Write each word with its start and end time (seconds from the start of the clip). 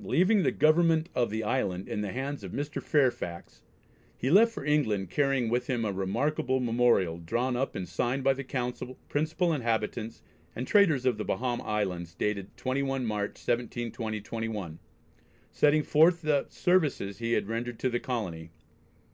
Leaving 0.00 0.44
the 0.44 0.50
government 0.50 1.10
of 1.14 1.28
the 1.28 1.44
island 1.44 1.90
in 1.90 2.00
the 2.00 2.10
hands 2.10 2.42
of 2.42 2.52
"Mr. 2.52 2.82
Fairfax" 2.82 3.60
he 4.16 4.30
left 4.30 4.50
for 4.50 4.64
England, 4.64 5.10
carrying 5.10 5.50
with 5.50 5.66
him 5.66 5.84
a 5.84 5.92
remarkable 5.92 6.58
"Memorial" 6.58 7.18
drawn 7.18 7.54
up 7.54 7.74
and 7.74 7.86
signed 7.86 8.24
by 8.24 8.32
the 8.32 8.42
Council, 8.42 8.96
principal 9.10 9.52
inhabitants 9.52 10.22
and 10.56 10.66
traders 10.66 11.04
of 11.04 11.18
the 11.18 11.24
Bahama 11.26 11.64
Islands, 11.64 12.14
dated 12.14 12.56
21 12.56 13.04
March, 13.04 13.34
1720/1, 13.34 14.78
setting 15.52 15.82
forth 15.82 16.22
the 16.22 16.46
services 16.48 17.18
he 17.18 17.34
had 17.34 17.46
rendered 17.46 17.78
to 17.78 17.90
the 17.90 18.00
colony. 18.00 18.48